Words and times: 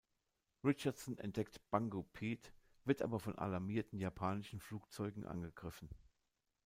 Richardson 0.63 1.19
entdeckt 1.19 1.61
"Bungo 1.69 2.01
Pete", 2.11 2.49
wird 2.85 3.03
aber 3.03 3.19
von 3.19 3.37
alarmierten 3.37 3.99
japanischen 3.99 4.59
Flugzeugen 4.59 5.27
angegriffen. 5.27 5.89